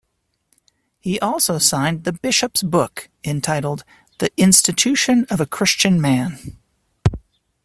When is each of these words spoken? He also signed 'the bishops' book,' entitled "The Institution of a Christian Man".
He 0.99 1.19
also 1.19 1.59
signed 1.59 2.05
'the 2.05 2.13
bishops' 2.13 2.63
book,' 2.63 3.07
entitled 3.23 3.83
"The 4.17 4.31
Institution 4.35 5.27
of 5.29 5.39
a 5.39 5.45
Christian 5.45 6.01
Man". 6.01 6.57